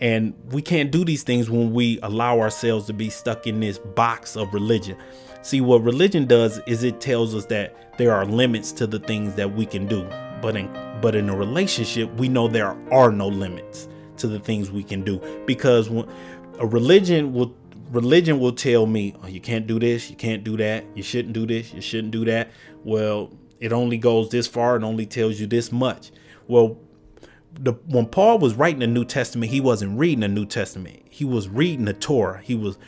[0.00, 3.78] And we can't do these things when we allow ourselves to be stuck in this
[3.78, 4.98] box of religion.
[5.42, 9.34] See, what religion does is it tells us that there are limits to the things
[9.34, 10.02] that we can do.
[10.42, 10.70] But in
[11.00, 15.02] but in a relationship, we know there are no limits to the things we can
[15.02, 16.08] do because when,
[16.58, 17.54] a religion will
[17.90, 21.34] religion will tell me, oh, you can't do this, you can't do that, you shouldn't
[21.34, 22.50] do this, you shouldn't do that.
[22.82, 26.10] Well, it only goes this far and only tells you this much.
[26.48, 26.78] Well,
[27.58, 31.02] the when Paul was writing the New Testament, he wasn't reading the New Testament.
[31.08, 32.40] He was reading the Torah.
[32.42, 32.78] He was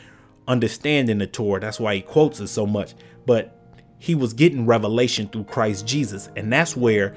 [0.47, 1.59] understanding the Torah.
[1.59, 2.93] That's why he quotes it so much.
[3.25, 3.57] But
[3.99, 6.29] he was getting revelation through Christ Jesus.
[6.35, 7.15] And that's where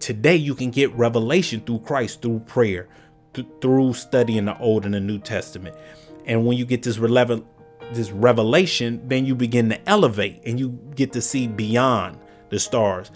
[0.00, 2.88] today you can get revelation through Christ through prayer,
[3.34, 5.76] th- through studying the Old and the New Testament.
[6.26, 6.98] And when you get this
[7.92, 13.10] this revelation, then you begin to elevate and you get to see beyond the stars.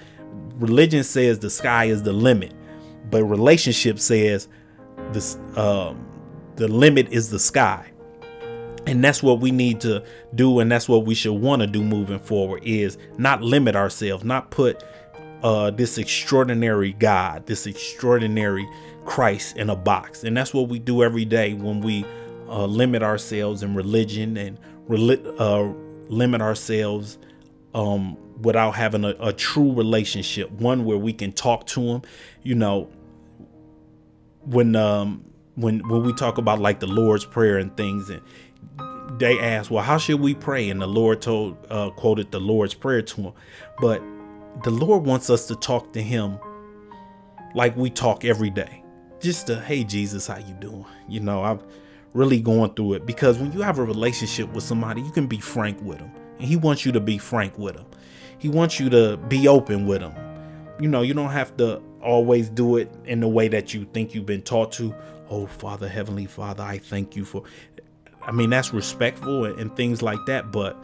[0.57, 2.53] Religion says the sky is the limit,
[3.11, 4.49] but relationship says
[5.13, 6.07] this um,
[6.57, 7.91] the limit is the sky.
[8.87, 10.03] And that's what we need to
[10.35, 14.25] do, and that's what we should want to do moving forward is not limit ourselves,
[14.25, 14.83] not put
[15.43, 18.67] uh, this extraordinary God, this extraordinary
[19.05, 20.25] Christ in a box.
[20.25, 22.05] And that's what we do every day when we
[22.49, 24.59] uh, limit ourselves in religion and
[25.39, 25.71] uh,
[26.09, 27.19] limit ourselves
[27.75, 32.03] um, without having a, a, true relationship, one where we can talk to Him.
[32.43, 32.89] You know,
[34.43, 35.25] when um,
[35.57, 38.23] when when we talk about like the Lord's prayer and things, and
[39.19, 40.71] they ask, well, how should we pray?
[40.71, 43.33] And the Lord told uh, quoted the Lord's prayer to him,
[43.81, 44.03] but
[44.65, 46.39] the Lord wants us to talk to Him
[47.55, 48.83] like we talk every day,
[49.21, 50.85] just to, hey Jesus, how you doing?
[51.09, 51.61] You know, I'm
[52.13, 55.39] really going through it because when you have a relationship with somebody, you can be
[55.39, 57.87] frank with them, and He wants you to be frank with Him.
[58.39, 60.15] He wants you to be open with Him.
[60.81, 64.15] You know, you don't have to always do it in the way that you think
[64.15, 64.95] you've been taught to.
[65.31, 67.43] Oh, Father, Heavenly Father, I thank you for.
[68.23, 70.77] I mean, that's respectful and, and things like that, but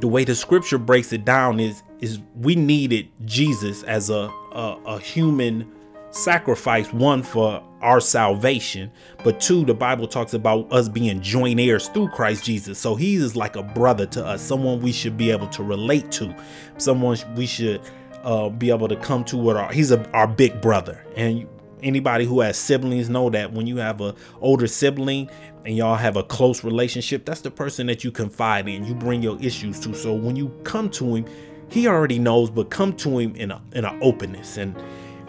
[0.00, 4.78] the way the scripture breaks it down is is we needed Jesus as a, a,
[4.86, 5.70] a human
[6.14, 8.90] sacrifice one for our salvation
[9.24, 13.16] but two the bible talks about us being joint heirs through christ jesus so he
[13.16, 16.34] is like a brother to us someone we should be able to relate to
[16.78, 17.80] someone we should
[18.22, 21.46] uh, be able to come to with our he's a, our big brother and
[21.84, 25.30] anybody who has siblings know that when you have a older sibling
[25.64, 28.84] and y'all have a close relationship, that's the person that you confide in.
[28.84, 29.94] You bring your issues to.
[29.94, 31.26] So when you come to him,
[31.68, 34.56] he already knows, but come to him in a in an openness.
[34.56, 34.76] And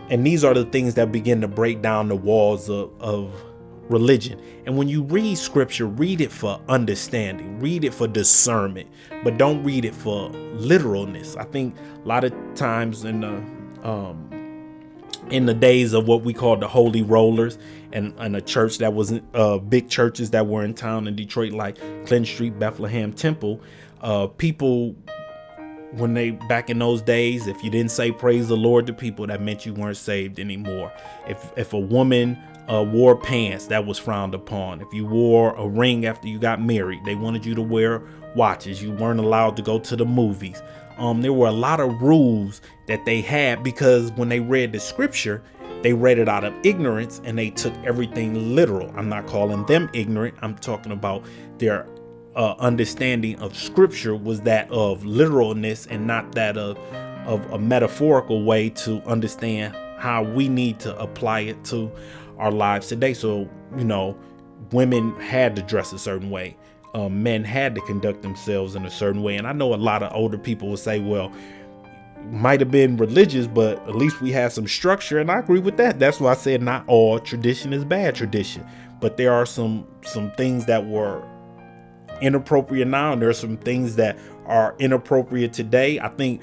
[0.09, 3.33] and these are the things that begin to break down the walls of, of
[3.89, 4.41] religion.
[4.65, 8.89] And when you read scripture, read it for understanding, read it for discernment,
[9.23, 11.35] but don't read it for literalness.
[11.35, 14.31] I think a lot of times in the um,
[15.29, 17.57] in the days of what we call the holy rollers
[17.91, 21.51] and, and a church that was uh, big churches that were in town in Detroit,
[21.51, 23.59] like Clinton Street, Bethlehem Temple,
[24.01, 24.95] uh, people
[25.97, 29.27] when they back in those days, if you didn't say praise the Lord to people,
[29.27, 30.91] that meant you weren't saved anymore.
[31.27, 32.37] If if a woman
[32.71, 34.81] uh, wore pants, that was frowned upon.
[34.81, 38.01] If you wore a ring after you got married, they wanted you to wear
[38.35, 38.81] watches.
[38.81, 40.61] You weren't allowed to go to the movies.
[40.97, 44.79] Um, there were a lot of rules that they had because when they read the
[44.79, 45.43] scripture,
[45.81, 48.91] they read it out of ignorance and they took everything literal.
[48.95, 50.35] I'm not calling them ignorant.
[50.41, 51.23] I'm talking about
[51.57, 51.85] their
[52.35, 56.77] uh, understanding of scripture was that of literalness and not that of
[57.25, 61.91] of a metaphorical way to understand how we need to apply it to
[62.37, 63.13] our lives today.
[63.13, 64.15] So, you know,
[64.71, 66.55] women had to dress a certain way.
[66.93, 69.37] Um, men had to conduct themselves in a certain way.
[69.37, 71.31] And I know a lot of older people will say, well,
[72.29, 75.77] might have been religious, but at least we had some structure, and I agree with
[75.77, 75.99] that.
[75.99, 78.65] That's why I said not all tradition is bad tradition,
[78.99, 81.23] but there are some some things that were
[82.21, 85.99] inappropriate now, and there are some things that are inappropriate today.
[85.99, 86.41] I think,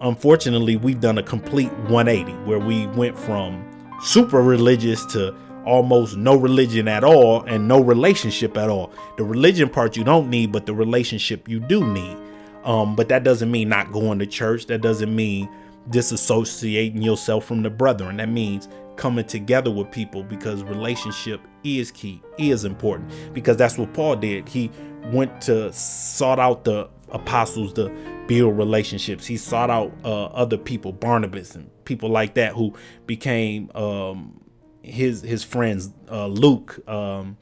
[0.00, 3.64] unfortunately, we've done a complete 180 where we went from
[4.02, 8.92] super religious to almost no religion at all and no relationship at all.
[9.16, 12.16] The religion part you don't need, but the relationship you do need.
[12.64, 14.66] Um, but that doesn't mean not going to church.
[14.66, 15.48] That doesn't mean
[15.90, 18.16] disassociating yourself from the brethren.
[18.16, 23.10] That means coming together with people because relationship is key, is important.
[23.32, 24.48] Because that's what Paul did.
[24.48, 24.70] He
[25.06, 27.90] went to sought out the apostles to
[28.26, 29.26] build relationships.
[29.26, 32.74] He sought out uh, other people, Barnabas and people like that, who
[33.06, 34.40] became um,
[34.82, 35.90] his his friends.
[36.10, 37.36] Uh, Luke, um,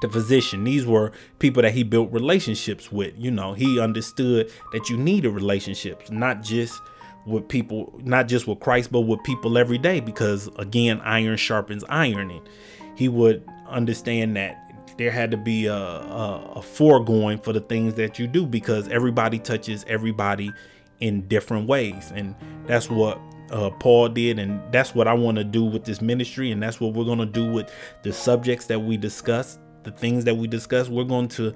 [0.00, 0.64] the physician.
[0.64, 3.14] These were people that he built relationships with.
[3.16, 6.80] You know, he understood that you need needed relationships, not just
[7.26, 10.00] with people, not just with Christ, but with people every day.
[10.00, 12.48] Because again, iron sharpens iron, and
[12.96, 14.60] he would understand that
[14.96, 18.88] there had to be a, a, a foregoing for the things that you do because
[18.88, 20.52] everybody touches everybody
[21.00, 22.34] in different ways, and
[22.66, 26.50] that's what uh, Paul did, and that's what I want to do with this ministry,
[26.52, 27.70] and that's what we're going to do with
[28.02, 31.54] the subjects that we discuss the things that we discuss, we're going to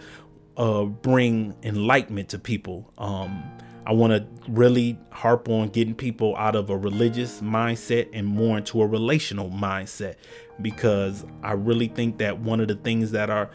[0.57, 2.93] uh, bring enlightenment to people.
[2.99, 3.43] Um,
[3.89, 8.59] I want to really harp on getting people out of a religious mindset and more
[8.59, 10.17] into a relational mindset
[10.61, 13.49] because I really think that one of the things that are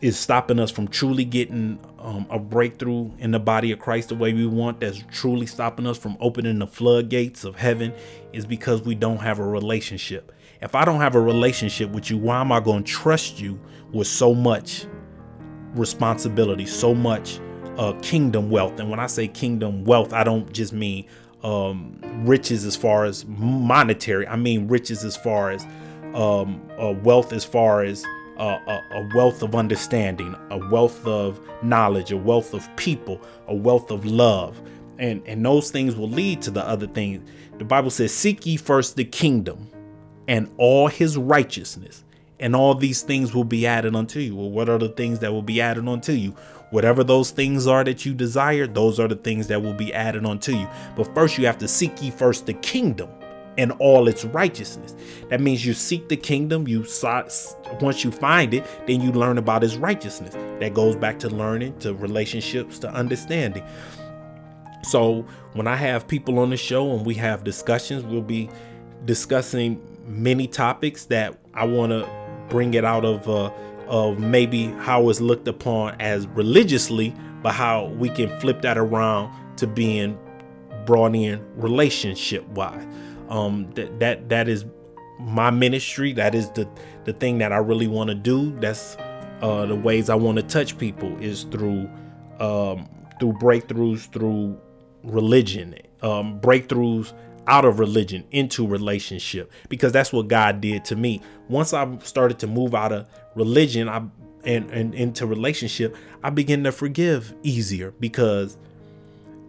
[0.00, 4.14] is stopping us from truly getting um, a breakthrough in the body of Christ the
[4.14, 7.92] way we want, that's truly stopping us from opening the floodgates of heaven,
[8.32, 10.32] is because we don't have a relationship.
[10.62, 13.60] If I don't have a relationship with you, why am I going to trust you
[13.92, 14.86] with so much
[15.74, 17.38] responsibility, so much
[17.78, 18.78] uh, kingdom wealth.
[18.78, 21.06] And when I say kingdom wealth, I don't just mean
[21.42, 24.26] um, riches as far as monetary.
[24.26, 25.64] I mean riches as far as
[26.14, 28.04] um, uh, wealth, as far as
[28.38, 33.54] uh, a, a, wealth of understanding, a wealth of knowledge, a wealth of people, a
[33.54, 34.60] wealth of love.
[34.98, 37.28] And, and those things will lead to the other things.
[37.58, 39.68] The Bible says, Seek ye first the kingdom
[40.26, 42.04] and all his righteousness,
[42.40, 44.36] and all these things will be added unto you.
[44.36, 46.34] Well, what are the things that will be added unto you?
[46.70, 50.26] Whatever those things are that you desire, those are the things that will be added
[50.26, 50.68] unto you.
[50.96, 53.08] But first, you have to seek ye first the kingdom
[53.56, 54.94] and all its righteousness.
[55.30, 56.86] That means you seek the kingdom, you
[57.80, 60.34] once you find it, then you learn about its righteousness.
[60.60, 63.64] That goes back to learning, to relationships, to understanding.
[64.84, 68.48] So when I have people on the show and we have discussions, we'll be
[69.04, 72.08] discussing many topics that I want to
[72.48, 73.50] bring it out of uh,
[73.88, 79.32] of maybe how it's looked upon as religiously, but how we can flip that around
[79.56, 80.18] to being
[80.86, 82.86] brought in relationship wise.
[83.28, 84.64] Um, that that that is
[85.20, 86.12] my ministry.
[86.12, 86.68] That is the
[87.04, 88.56] the thing that I really want to do.
[88.58, 88.96] That's
[89.40, 91.88] uh, the ways I want to touch people is through
[92.40, 94.58] um, through breakthroughs through
[95.02, 97.12] religion, um, breakthroughs
[97.48, 101.20] out of religion into relationship because that's what God did to me.
[101.48, 104.04] Once I started to move out of religion, I
[104.44, 108.56] and, and into relationship, I begin to forgive easier because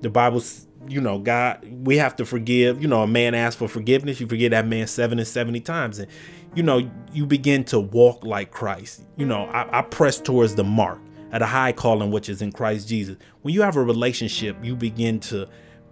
[0.01, 2.81] the Bible's you know, God, we have to forgive.
[2.81, 5.99] You know, a man asks for forgiveness, you forgive that man seven and 70 times.
[5.99, 6.09] And,
[6.55, 9.03] you know, you begin to walk like Christ.
[9.15, 10.99] You know, I, I press towards the mark
[11.31, 13.17] at a high calling, which is in Christ Jesus.
[13.43, 15.47] When you have a relationship, you begin to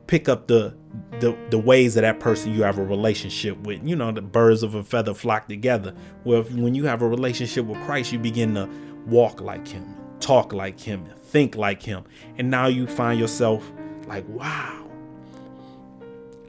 [0.08, 0.74] pick up the
[1.20, 3.84] the the ways of that person you have a relationship with.
[3.84, 5.94] You know, the birds of a feather flock together.
[6.24, 8.70] Well, if, when you have a relationship with Christ, you begin to
[9.06, 12.04] walk like Him, talk like Him, think like Him,
[12.38, 13.70] and now you find yourself
[14.08, 14.90] like, wow,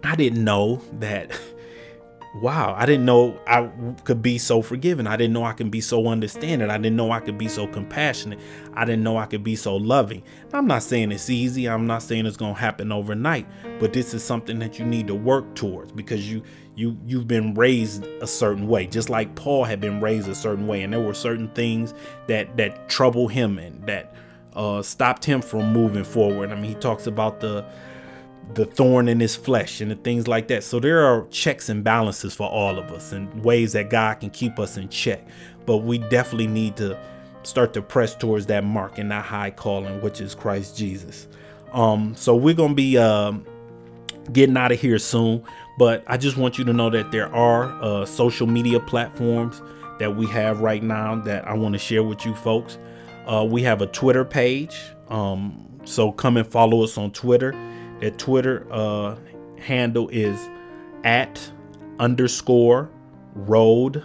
[0.02, 1.38] I didn't know that.
[2.36, 3.70] wow, I didn't know I
[4.04, 5.06] could be so forgiving.
[5.06, 6.70] I didn't know I could be so understanding.
[6.70, 8.38] I didn't know I could be so compassionate.
[8.74, 10.22] I didn't know I could be so loving.
[10.52, 11.68] I'm not saying it's easy.
[11.68, 13.46] I'm not saying it's going to happen overnight,
[13.80, 16.42] but this is something that you need to work towards because you
[16.74, 20.66] you you've been raised a certain way, just like Paul had been raised a certain
[20.66, 21.94] way and there were certain things
[22.28, 24.14] that that trouble him and that
[24.54, 26.52] uh stopped him from moving forward.
[26.52, 27.64] I mean, he talks about the
[28.54, 30.64] the thorn in his flesh and the things like that.
[30.64, 34.30] So there are checks and balances for all of us and ways that God can
[34.30, 35.26] keep us in check.
[35.66, 36.98] But we definitely need to
[37.42, 41.28] start to press towards that mark and that high calling, which is Christ Jesus.
[41.72, 43.44] Um, so we're gonna be um,
[44.32, 45.42] getting out of here soon,
[45.78, 49.60] but I just want you to know that there are uh, social media platforms
[49.98, 52.78] that we have right now that I want to share with you folks.
[53.26, 57.52] Uh, we have a Twitter page, um, so come and follow us on Twitter
[58.00, 59.16] their Twitter uh,
[59.58, 60.48] handle is
[61.04, 61.50] at
[61.98, 62.90] underscore
[63.34, 64.04] road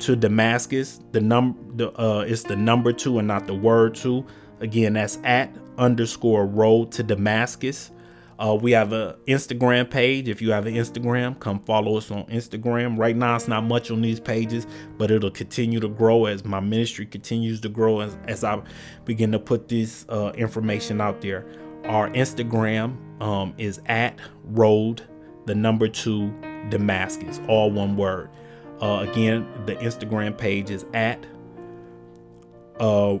[0.00, 1.00] to Damascus.
[1.12, 4.24] The num the uh it's the number two and not the word two.
[4.60, 7.90] Again, that's at underscore road to Damascus.
[8.38, 10.26] Uh, we have an Instagram page.
[10.26, 12.98] If you have an Instagram, come follow us on Instagram.
[12.98, 16.58] Right now, it's not much on these pages, but it'll continue to grow as my
[16.58, 18.62] ministry continues to grow as, as I
[19.04, 21.44] begin to put this uh, information out there.
[21.84, 25.02] Our Instagram um, is at road,
[25.46, 26.32] the number two
[26.68, 28.30] Damascus, all one word.
[28.80, 31.24] Uh, again, the Instagram page is at
[32.78, 33.18] uh,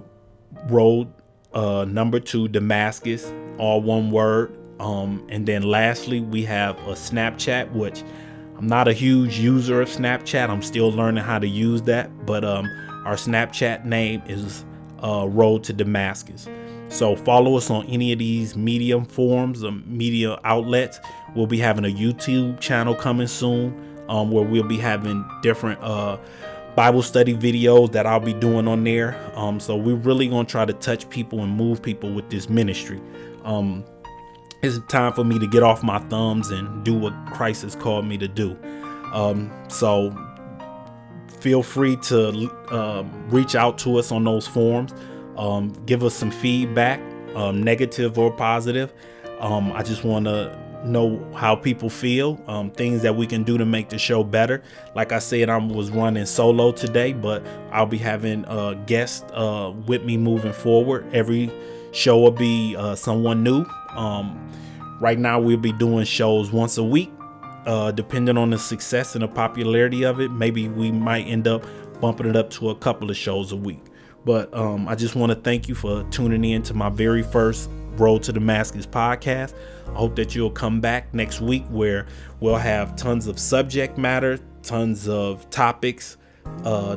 [0.68, 1.12] road,
[1.52, 4.56] uh, number two Damascus, all one word.
[4.80, 8.02] Um, and then lastly, we have a Snapchat, which
[8.56, 10.48] I'm not a huge user of Snapchat.
[10.48, 12.26] I'm still learning how to use that.
[12.26, 12.66] But um,
[13.04, 14.64] our Snapchat name is
[15.02, 16.48] uh, Road to Damascus.
[16.90, 20.98] So follow us on any of these medium forms or media outlets.
[21.34, 26.18] We'll be having a YouTube channel coming soon um, where we'll be having different uh,
[26.74, 29.16] Bible study videos that I'll be doing on there.
[29.34, 32.48] Um, so we're really going to try to touch people and move people with this
[32.48, 33.00] ministry.
[33.44, 33.84] Um,
[34.62, 38.04] it's time for me to get off my thumbs and do what Christ has called
[38.04, 38.58] me to do.
[39.12, 40.14] Um, so
[41.38, 44.92] feel free to uh, reach out to us on those forms.
[45.40, 47.00] Um, give us some feedback,
[47.34, 48.92] um, negative or positive.
[49.38, 53.56] Um, I just want to know how people feel, um, things that we can do
[53.56, 54.62] to make the show better.
[54.94, 59.72] Like I said, I was running solo today, but I'll be having a guest uh,
[59.86, 61.06] with me moving forward.
[61.14, 61.50] Every
[61.92, 63.64] show will be uh, someone new.
[63.90, 64.46] Um,
[65.00, 67.10] right now, we'll be doing shows once a week.
[67.64, 71.64] Uh, depending on the success and the popularity of it, maybe we might end up
[71.98, 73.80] bumping it up to a couple of shows a week
[74.24, 77.70] But um, I just want to thank you for tuning in to my very first
[77.92, 79.54] Road to Damascus podcast.
[79.88, 82.06] I hope that you'll come back next week where
[82.40, 86.16] we'll have tons of subject matter, tons of topics,
[86.64, 86.96] uh,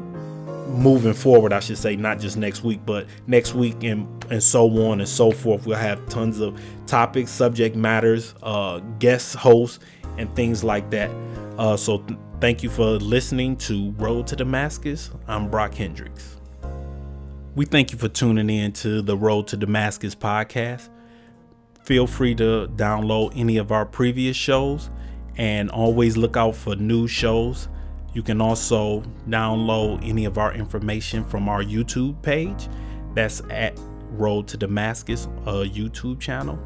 [0.68, 4.70] moving forward, I should say, not just next week, but next week and and so
[4.88, 5.66] on and so forth.
[5.66, 9.80] We'll have tons of topics, subject matters, uh, guest hosts,
[10.18, 11.12] and things like that.
[11.58, 15.12] Uh, so th- thank you for listening to Road to Damascus.
[15.28, 16.33] I'm Brock Hendricks.
[17.56, 20.90] We thank you for tuning in to the Road to Damascus podcast.
[21.84, 24.90] Feel free to download any of our previous shows
[25.38, 27.68] and always look out for new shows
[28.14, 32.70] you can also download any of our information from our YouTube page.
[33.16, 33.80] That's at
[34.12, 36.60] Road to Damascus, a YouTube channel.